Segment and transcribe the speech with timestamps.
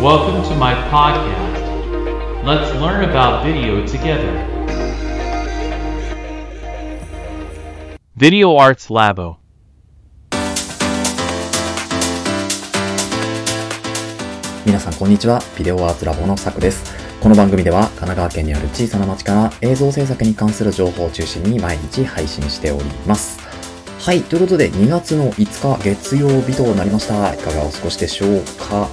[0.00, 2.42] Welcome to my podcast.
[2.42, 4.32] Let's learn about video together.
[8.16, 9.36] Video Arts Labo.
[14.64, 15.42] 皆さんこんにちは。
[15.58, 16.96] ビデオアーツラボのさくです。
[17.20, 23.38] この番組では神奈川県にある小さな町から映像制作に関する情報を中心に毎日配信しております。
[23.98, 24.22] はい。
[24.22, 27.34] ということで2月の5日月曜日となりました。
[27.34, 28.88] いかがお過ごしでしょうか？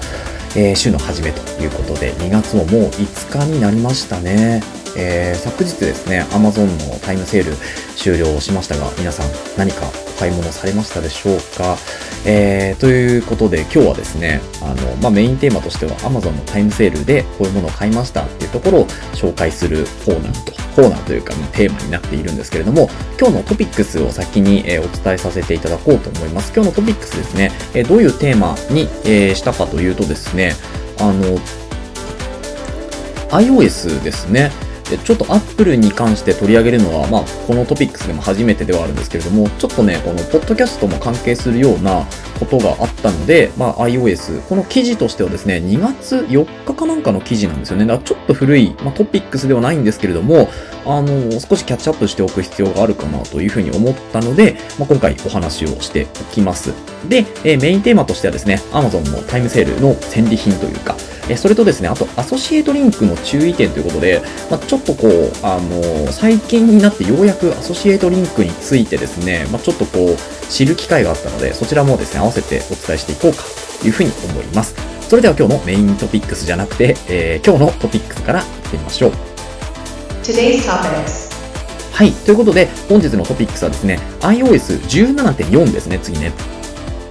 [0.55, 4.61] えー週の初めということで2月ももう5日になりましたね。
[4.95, 7.55] えー昨日ですね、Amazon のタイムセール
[7.95, 11.77] 終了しましたが、皆さん何か買い物されましたでしょうか？
[12.25, 22.89] えーということで今日はですね、あの、まあ、メインテーマとしては Amazon のタイムセールでこういうものを買いましたっていうところを紹介するコーナーと、コーナーというか、まあ、テーマになっているんですけれども、
[23.19, 26.51] 今日のトピックスを先に、えお伝えさせていただこうと思います。
[26.53, 30.53] 今日のトピックスですね、えどういうテーマに、えしたかというとですね、
[30.99, 31.39] あの、
[33.29, 34.51] iOS ですね。
[34.89, 42.05] でちょっと Apple に関して取り上げるのは、まあ、このトピックスでも初めてではあるんですけれども、ちょっとね、このポッドキャストも関係するような
[42.39, 47.85] ことがあったので、まあ、iOS、この記事としてはですね、2月4日かなんかの記事なんですよね。
[47.85, 50.49] だからちょっと古い、まあ、トピックスではないんですけれども、
[50.85, 56.73] あの、少しキャッチアップしておく必要があるかなというふうに思ったので、まあ、今回お話をしておきます。
[57.09, 60.95] で、えーメインテーマとしてはですね、Amazon のタイムセールの戦利品というか、
[61.29, 70.17] えーそれとですね、あと、アソシエイトリンクの注意点ということで、まあ、ちょっとこう、あのー最近になってようやくアソシエイトリンクについてですね、まあ、ちょっとこう、
[70.49, 73.43] 知る機会があったので、そちらもですね、合わせてお伝えしていこうか
[73.81, 74.73] というふうに思います。
[75.09, 79.11] それでは今日のメイントピックスじゃなくて、えー今日のトピックスからいってみましょう。
[81.91, 82.11] はい。
[82.11, 86.31] ということで、本日のトピックスはですね、iOS17.4 ですね、次ね。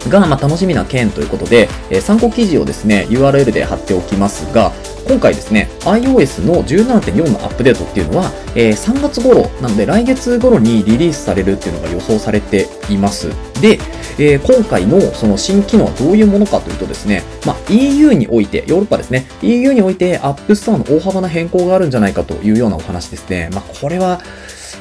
[0.08, 4.72] が、まあ、楽しみな件ということで、えー参考記事をですね、URL で貼っておきますが、
[5.08, 13.28] 今回ですね、iOS の17.4のアップデートっていうのは、えー3月頃、なので来月頃にリリースされるっていうのが予想されています。
[13.60, 13.78] で、
[14.18, 23.48] えー今回のその新機能はどういうものかというとですね、まあ、EU において、ヨーロッパですね、EU において App Store の大幅な変更があるんじゃないかというようなお話ですね。
[23.52, 24.20] まあ、これは、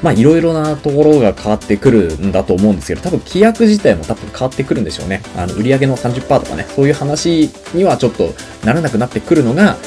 [0.05, 5.23] まあいろいろなところが変わってくるんだと思うんですけど、多分規約自体も多分変わってくるんでしょうね。
[5.35, 8.29] あの、売上の30%とかね、そういう話にはちょっと
[8.63, 9.77] ならなくなってくるのが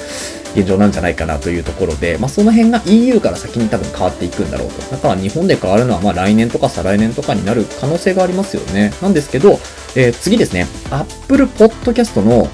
[0.57, 4.83] 現状なんじゃないかなというところで、まあその辺が EU から先に多分変わっていくんだろうと。
[4.91, 8.93] だから日本で変わるのはま来年とか再来年とかになる可能性がありますよね。
[9.01, 9.61] なんですけど、
[9.95, 12.49] えー次ですね、Apple Podcast の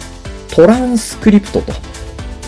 [0.54, 1.72] トランスクリプトと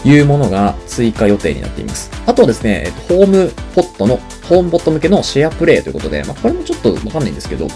[0.07, 2.11] いうものが追加予定になっています。
[2.27, 4.19] あとはですね、ホームポットの、
[4.49, 7.67] ホームポット向けのシェアプレイということで、まあ、これもちょっとわかんないんですけど、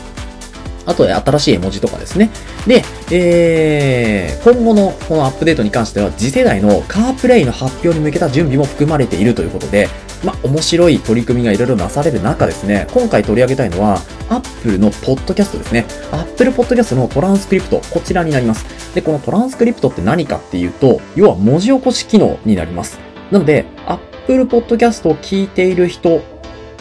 [0.91, 2.31] あとで新しい絵文字とかですね。
[2.67, 9.89] で、えー、今後のこのアップデートに関しては、次世代のカープレイの発表に向けた準備も含まれているということで、
[10.25, 15.87] まあ、面白い取り組みがいろいろなされる中ですね、今回取り上げたいのは、Apple のポッドキャストですね。
[16.13, 18.95] Apple Podcast のトランスクリプト、こちらになります。
[18.95, 22.99] で、このトランスクリプトって何かっていうと、要は文字起こし機能になります。
[23.31, 26.21] なので、Apple Podcast を聞いている人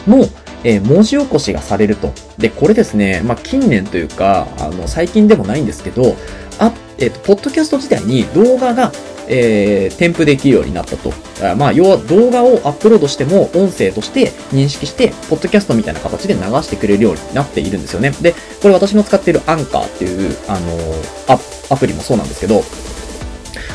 [0.06, 0.26] の、
[0.64, 2.12] えー文字起こしがされると。
[2.38, 6.16] で、これですね、まあ、近年というか、あの、最近でもないんですけど、
[6.58, 8.92] あ、えっ、と、ポッドキャスト自体に動画が、
[9.28, 11.12] えー添付できるようになったと。
[11.42, 18.10] あまあ、要は動画をアップロードしても音声として認識して、ポッドキャストみたいな形で流してくれるようになっているんですよね。
[18.20, 21.40] で、これ私の使っているアンカーっていう、あの
[21.70, 22.62] アプリもそうなんですけど、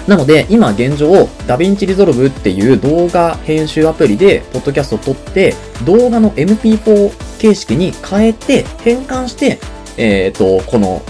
[0.07, 1.11] なので、今現状、
[1.47, 9.59] ダヴィンチリゾルブっていう動画編集アプリで、ポッドキャストを撮って、動画の MP4 形式に変えて、変換して、
[9.97, 11.01] えっ、と、この、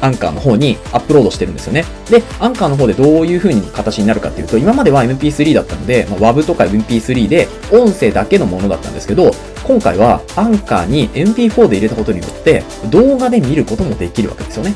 [0.00, 1.84] アンカーの方にアップロードしてるんですよね。
[2.08, 9.32] で、アンカーの方でどういう風に形になるかっていうと、今までは MP3 だったので、まあ、WAV とか MP3 で音声だけのものだったんですけど、
[9.64, 14.74] 今回はアンカーに MP4 で入れたことによって、動画で見ることもできるわけですよね。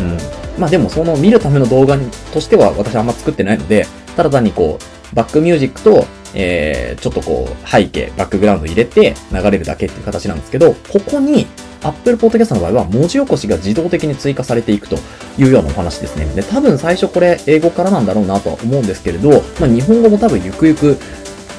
[0.00, 0.45] うん。
[0.58, 1.98] まあでもその見るための動画
[2.32, 3.86] としては私あんま作ってないので、
[4.16, 11.46] ただ単にこう、バックミュージックと、えー、ちょっとこう、背景、バックグラウンド入れて流れるだけっていう形なんですけど、ここに
[11.82, 14.96] Apple Podcast の場合は文字起こしが自動的に追加されていくと
[15.38, 16.26] いうようなお話ですね。
[16.34, 20.96] で、多分最初これ英語からなんだろうなとは思うんですけれど、まあ日本語も多分ゆくゆく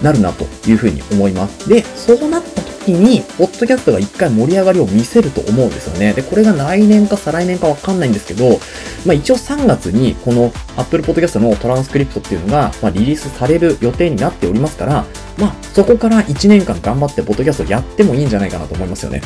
[0.01, 1.69] なるなというふうに思います。
[1.69, 6.13] で、そうなった時に、ポッドキャストが一回盛り上がりを見せると思うんですよね。
[6.13, 8.59] で、これが来年か再来年かわかんないんですけど、
[9.05, 15.05] まあ一応3月にこの Apple Podcast のトランスクリプトっていうのが、まあ、リリースされる予定になっておりますから、
[15.37, 19.21] まあそこから1年間頑張ってポッドキャストやってもいいんじゃないかなと思いますよね。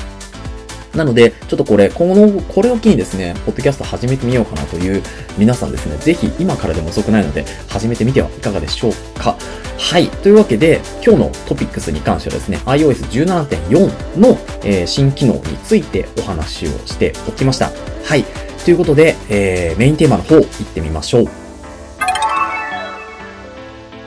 [0.95, 5.01] なので、ちょっとこれ、この、これを機にですね、ポッドキャスト始めてみようかなという
[5.37, 9.37] 皆さんですね、ぜひ今からでも遅くないので、始めてみてはいかがでしょうか。
[9.77, 10.07] はい。
[10.07, 17.71] というわけで、今日のトピックスに関してはですね、iOS17.4 の、えー新機能についてお話をしておきました。
[18.03, 18.25] はい。
[18.65, 21.27] ということで、えーメインテーマの方、行ってみましょう。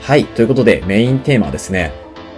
[0.03, 0.27] はい。
[0.27, 1.93] ということで、メインテーマはですね、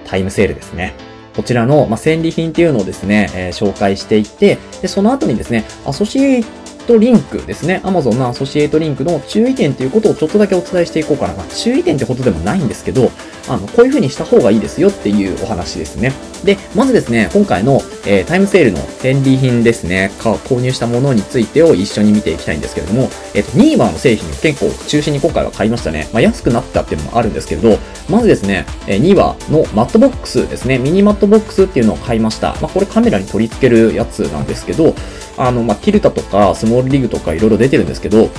[0.05, 0.95] タイムセールですね。
[1.37, 6.45] こちらの、まあ、戦利品っていうのをですね、えー紹介していって、で、その後にですね、アソシエイ
[6.87, 11.35] トリンクですね、Amazon のアソシエイトリンクの注意点ということをちょっとだけお伝えしていこうかな。
[11.35, 13.11] まあ、注意点ってことでもないんですけど、
[13.49, 16.13] あの、こういう風にした方がいいですよっていうお話ですね。
[16.45, 26.09] で、まずですね、今回の、えータイムセールの戦利品ですね、か購入したものについてを一緒に見ていきたいんですけれども、えっ、と、 NEEWER の製品を結構中心に今回は買いましたね。
[26.13, 27.79] まあ、安くなったっていうのもあるんですけれど、
[28.09, 32.57] まずですね、えー NEEWER のマットボックスですね、ミニマットボックスっていうのを買いました。
[32.61, 34.95] まあ、これカメラに取り付けるやつなんですけど、
[35.37, 38.31] あの、まあ、 Tilta とか SmallRig とかいろいろ出てるんですけど、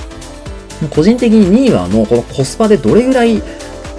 [0.90, 3.42] 個人的に NEEWER のこのコスパでどれぐらい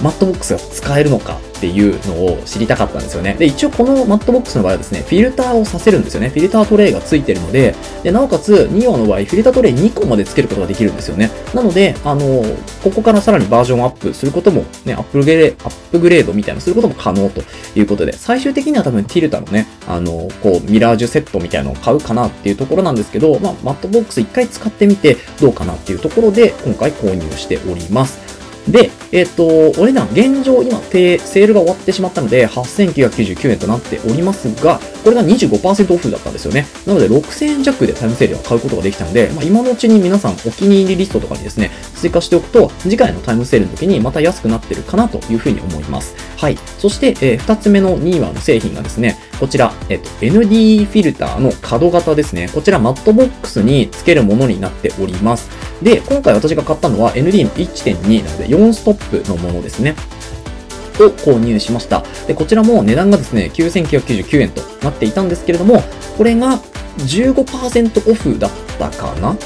[0.01, 3.35] マットボックスが使えるのかっていうのを知りたかったんですよね。
[3.37, 6.29] で、一応このマットボックスの場合はですね、フィルターをさせるんですよね。
[6.29, 11.29] フィルタートレイがついてるので、で、なおかつ、 NEEWER の場合、フィルタートレイ2個までつけることができるんですよね。
[11.53, 12.43] なので、あの、
[12.81, 17.43] ここからさらにバージョンアップすることも、ね、アップグレーアップグレードみたいなのすることも可能と
[17.75, 28.28] いうことで、最終的には多分 Tilta のね、あの、こう、 Mirage セットみたいなのを買うかなっていうところなんですけど、まあ、マットボックス一回使ってみてどうかなっていうところで、今回購入しております。
[28.71, 36.67] で、えっ、と、お値段、現状今、てセールが終わってしまったので、8999円となっておりますが、これが25%オフだったんですよね。
[36.85, 46.15] なので、6000円弱でタイムセールを買うことができたので、まあ、今のうちに皆さんお気に入りリストとかにですね、追加しておくと、次回のタイムセールの時にまた安くなってるかなというふうに思います。
[46.37, 46.57] はい。
[46.77, 52.49] そして、えー二つ目のニーワの製品がですね、こちら、えっ、と、ND フィルターの角型ですね。
[52.53, 55.49] こちらマットボックスにつけるものになっております。
[55.81, 59.95] で、今回私が買ったのは NDM1.2 なので4ストップのものですね。
[60.99, 62.03] を購入しました。
[62.27, 65.81] で、こちらも値段がですね、9999円となっていたんですけれども、
[66.17, 66.59] これが
[66.97, 69.37] 15%オフだったかな？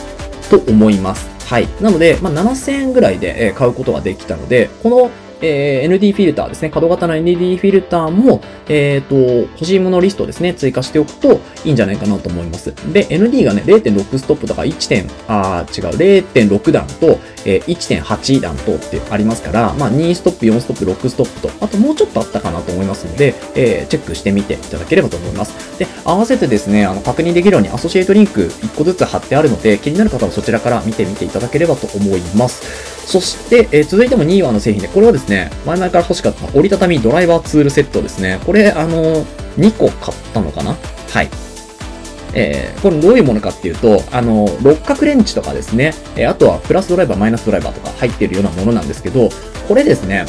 [0.49, 1.29] と思います。
[1.45, 1.67] はい。
[1.79, 5.11] なので、まあ、7000円ぐらいで買うことができたので、この、
[5.43, 6.69] えー ND フィルターですね。
[6.69, 12.73] 角型の ND フィルターも、えっ、と、欲しいものリストですね、追加しておくといいんじゃないかなと思います。
[12.93, 25.53] で、ND がね、0.6ストップとか1点、あー違う、0.6段と、え1.8段とってありますから、まあ、2ストップ、4ストップ、6ストップと、あともうちょっとあったかなと思いますので、えーチェックしてみていただければと思います。
[25.77, 33.05] で、合わせてですね、あの、確認できるようにアソシエイトリンク1個ずつ貼ってあるので、気になる方はそちらから見てみていただければと思います。
[33.05, 38.39] そして、えー続いても NEEWER の製品で、これはですね、前々から欲しかった折りたたみドライバーツールセットですね。
[38.45, 39.25] これ、あの、
[39.57, 40.75] 2個買ったのかな？
[41.11, 41.29] はい。
[42.33, 49.29] えーこれどういうものかっていうと、あの、六角レンチとかですね、えーあとはプラスドライバー、マイナスドライバーとか入っているようなものなんですけど、
[49.67, 50.25] これですね、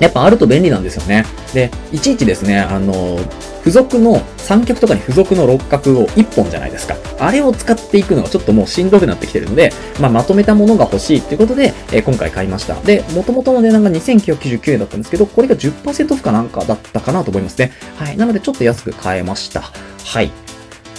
[0.00, 1.24] やっぱあると便利なんですよね。
[1.54, 3.18] で、いちいちですね、あの、
[3.60, 6.96] 付属の、三脚とかに付属の六角を1本じゃないですか。
[7.20, 12.74] あれを使っていくのがちょっともうしんどくなってきてるので、まあ、まとめたものが欲しいっていうことで、えー今回買いました。
[12.80, 17.70] で、元々の値段が2999円だったんですけど、これが10%オフかなんかだったかなと思いますね。
[17.96, 18.16] はい。
[18.16, 19.62] なのでちょっと安く買えました。
[20.04, 20.32] はい。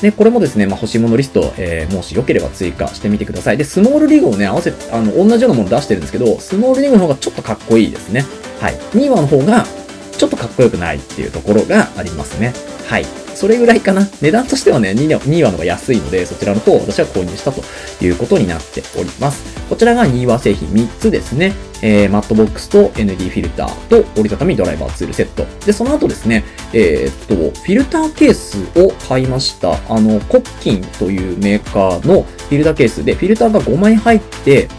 [0.04, 3.58] で、これもですね、まあ、欲しいものリスト、えーもしよければ追加してみてください。
[3.58, 8.26] で、スモールリーグをね、合わせ、あの、同じようなもの出してるんですけど、スモールリグの方がちょっとかっこいいですね。
[8.60, 8.74] はい。
[8.96, 9.66] 2話の方が、
[10.18, 12.54] ちょっとかっこよくないっていうところがありますね。
[12.88, 13.06] はい。
[13.36, 14.08] それぐらいかな。
[14.22, 17.62] 値段としてはね、ニーワニーワの方が安いので、そちらの方を私は購入したと
[18.04, 19.44] いうことになっております。
[19.70, 21.54] こちらがニーワ製品3つですね。
[21.82, 25.46] えー、マットボックスと ND フィルターと折りたたみドライバーツールセット。
[25.66, 29.74] で、その後ですね、えーっと、フィルターケースを買いました。
[29.74, 34.70] あの、コッキンというメーカーのフィルターケースで、フィルターが5枚入って、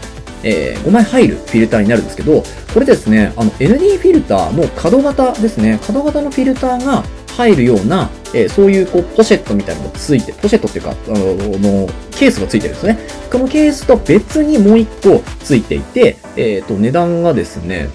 [0.43, 2.43] えー5枚入るフィルターになるんですけど、
[2.73, 7.03] これですね、あの、ND フィルターの角型ですね、角型のフィルターが
[7.35, 12.99] 入るような、えーそういうこうポシェットみたいなのがついて、ポシェットっていうか、あの、ケースがついてるんですね。
[13.31, 17.89] このケースと別にもう一個ついていて、えっ、と、値段がですね、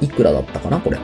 [0.00, 0.98] いくらだったかなこれ。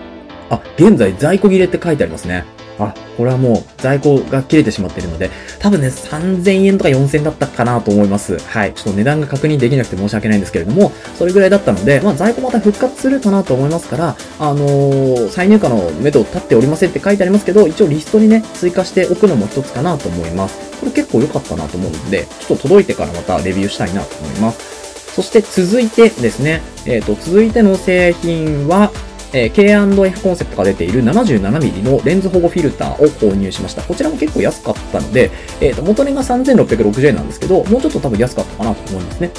[0.49, 2.44] あ、現在在庫切れって書いてありますね。
[2.78, 8.38] あ、これはもう在庫が切れてしまってるので、多分ね、3000円とか4000円だったかなと思います。
[8.38, 8.75] はい。
[8.75, 20.59] ちょっと値段が確認できなくて申し訳ないんですけれども、それぐらいだったので、まあ在庫また復活するかなと思いますから、あのー再入荷の目処立っておりませんって書いてありますけど、一応リストにね、追加しておくのも一つかなと思います。
[20.80, 25.14] これ結構良かったなと思うので、ちょっと届いてからまたレビューしたいなと思います。
[25.14, 28.92] そして続いてですね、えっ、と、続いての製品は、
[29.33, 33.83] え K&F コンセプトが出ている 77mm のレンズ保護フィルターを購入しました。
[33.83, 35.30] こちらも結構安かったので、
[35.61, 39.30] えっ、と、元値が3660円なんですけど、もうちょっと多分安かったかなと思いますね。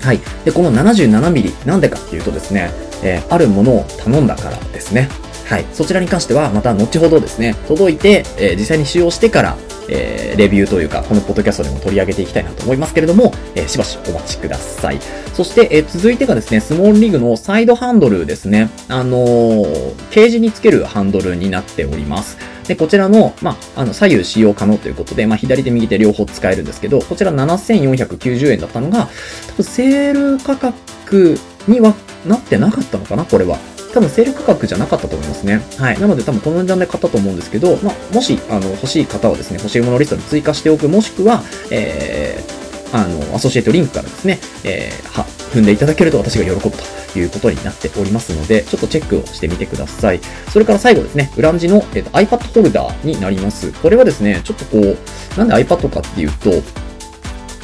[0.00, 0.20] はい。
[0.44, 2.70] で、この 77mm、なんでかっていうとですね、
[3.02, 5.08] えーあるものを頼んだからですね。
[5.46, 5.64] はい。
[5.72, 9.56] そちらに関しては、また後ほどですね、届いて、えー実際に使用してから、
[9.88, 14.98] えーレビューというか、このポッドキャストでも取り上げていきたいなと思いますけれども、えーしばしお待ちください。
[15.34, 18.68] そして、えー続いてがですね、スモールリーグのサイドハンドルですね。
[18.88, 22.36] あのーケージにつけるハンドルになっております。
[22.68, 29.08] で、こちらの、まあ、あの、左右使用可能ということで、まあ、左手右手両方使えるんですけど、こちら7490円だったのが、
[29.48, 31.38] 多分セール価格
[31.68, 31.94] には
[32.26, 33.58] なってなかったのかなこれは。
[33.96, 35.62] 多分セール価格じゃなかったと思いますね。
[35.78, 35.98] はい。
[35.98, 45.24] なので多分この値段で買ったと思うんですけど、まあ、もし、あの、欲しい方はですね、欲しいものリストに追加しておく、もしくは、えー、あの、アソシエイトリンクからですね、えー、は、
[45.54, 50.20] 踏んでいただけると私が喜ぶということになっておりますので、ちょっとチェックをしてみてください。
[50.52, 53.72] それから最後ですね、裏地の、えーと iPad ホルダーになります。
[53.72, 56.50] これはですね、ちょっとこう、なんで iPad かっていうと、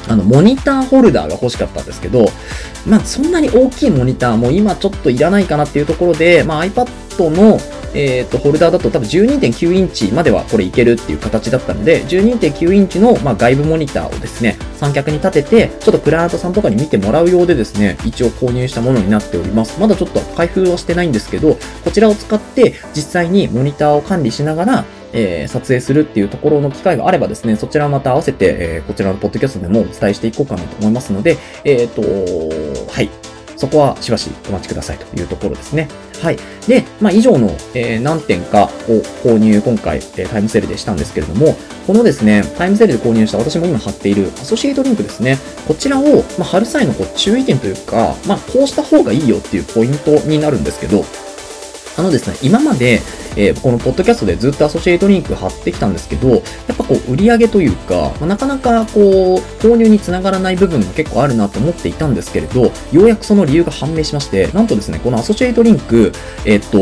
[0.08, 2.26] あの、モニターホルダーが欲しかったんですけど、
[2.86, 7.58] まあ、そんなに大きいモニターも今ちょっといらないかなっていうところで、まあ、iPad の、
[7.94, 19.78] えっ、と、ホルダーだと多分12.9インチまではこれいけるっていう形だったので、12.9インチの、まあ、外部モニターをですね、三脚に立てて、ちょっとクライアントさんとかに見てもらうようでですね、一応購入したものになっております。
[19.78, 32.02] まだちょっと開封はしてないんですけど、こちらを使って実際にモニターを管理しながら、えー撮影するっていうところの機会があればですね、そちらまた合わせて、えーこちらのポッドキャストでもお伝えしていこうかなと思いますので、えっ、と、
[32.90, 33.10] はい。
[33.54, 35.86] そこはしばしお待ちくださいというところですね。
[36.20, 36.38] はい。
[36.66, 41.54] で、まあ、以上の、えー何点かを購入今回、えータイムセールでしたんですけれども、
[41.86, 45.38] このですね、タイムセールで購入した私も今貼っているアソシエイトリンクですね。
[45.68, 46.02] こちらを、
[46.38, 51.04] まあ、貼る際のこう注意点というか、まあ、こうした方がいいよっていうポイントになるんですけど、
[51.96, 53.00] あのですね、今まで、
[53.36, 56.42] えーこのポッドキャストでずっとアソシエイトリンク貼ってきたんですけど、やっ
[56.76, 66.12] ぱこう売り上げというか、まあなかなかこう購入につながらない部分が結構あるなと思っていたんですけれど、ようやくその理由が判明しまして、なんとですね、このアソシエイトリンク、
[66.44, 66.78] えっ、と、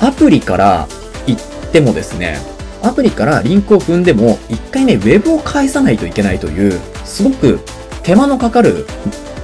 [0.00, 0.88] アプリから
[1.26, 2.38] 行ってもですね、
[2.82, 7.60] アプリからリンクを踏んでも、一回ね、ウェブを介さないといけないという、すごく
[8.02, 8.86] 手間のかかる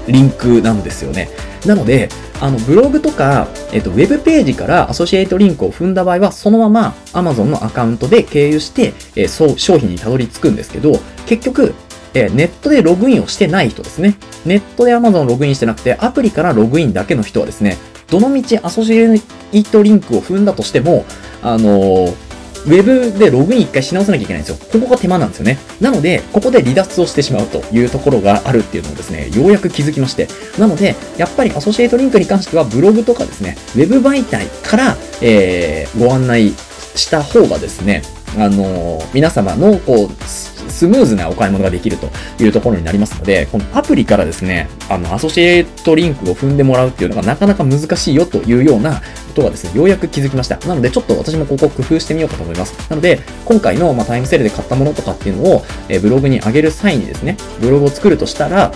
[0.07, 1.29] リンクなんですよね。
[1.67, 2.09] なので、
[2.45, 11.75] あの、ブログとか、えっと、ウェブページからアソシエイトリンクを踏んだ場合は、そのまま Amazon のアカウントで経由して、えーそう、商品にたどり着くんですけど、結局、
[12.13, 14.17] えーネットでログインをしてない人ですね。
[14.45, 17.79] ネットで Amazon ログインしてなくて、アプリからログインだけの人はですね、
[18.11, 19.23] どのみちアソシエ
[19.53, 21.07] イトリンクを踏んだとしても、
[21.41, 22.34] あのー
[22.66, 24.66] ウェブでログイン一回し直さなきゃいけないんですよ。
[24.73, 25.59] ここが手間なんですよね。
[25.80, 30.28] なので、ここで離脱をしてしまうというところがあるっていうのをですね、ようやく気づきまして。
[30.59, 36.54] なので、やっぱりアソシエイトリンクに関しては、ブログとかですね、ウェブ媒体から、えー、ご案内
[36.94, 38.02] した方がですね、
[38.37, 40.25] あのー皆様の、こう、
[40.71, 42.09] スムーズなお買い物ができると
[42.43, 49.03] いうところになりますので、このアプリからですね、あの、アソシエイトリンクを踏んでもらうっていうのがなかなか難しいよというようなこ
[49.35, 50.57] とがですね、ようやく気づきました。
[50.67, 52.75] なので、ちょっと私もここ工夫してみようかと思います。
[52.91, 58.73] なので、今回の、ま、タイムセールで買ったものとかっていうのを、えブログに上げる際にですね、ブログを作るとしたら、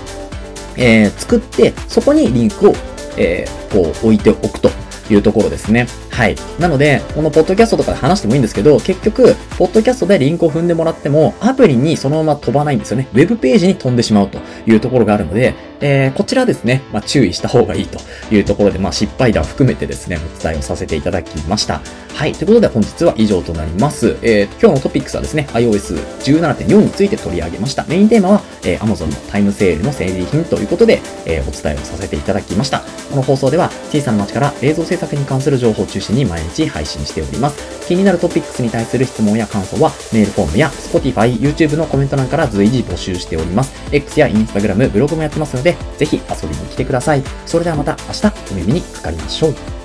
[0.77, 2.75] えー作って、そこにリンクを、
[3.17, 4.71] えーこう置いておくと
[5.11, 5.87] いうところですね。
[6.19, 6.35] はい。
[6.59, 13.07] なので、このポッドキャストとかで話してもいいんですけど、結局、ポッドキャストでリンクを踏んでもらっても、アプリにそのまま飛ばないんですよね。
[13.15, 18.01] ウェブページに飛んでしまうというところがあるので、えーこちらですね、まあ、注意した方がいいと
[18.35, 21.81] いうところで、まあ、失敗談を含めてですね、お伝えをさせていただきました。
[22.15, 22.33] はい。
[22.33, 24.17] ということで、本日は以上となります。
[24.23, 27.85] えー今日のトピックスはですね、iOS17.4 について取り上げました。
[27.89, 32.81] メインテーマは、えー Amazon のタイムセールの整理品ということで、えーお伝えをさせていただきました。
[33.11, 37.87] この放送では、小さな町から映像制作に関する情報を中心に毎日配信しております。
[37.87, 43.73] 気になるトピックスに対する質問や感想は、メールフォームや Spotify、YouTube のコメント欄から随時募集しております。
[43.93, 47.23] X や Instagram、ブログもやってますので、ぜひ遊びに来てください。
[47.47, 49.78] それではまた明日お耳にかかりましょう。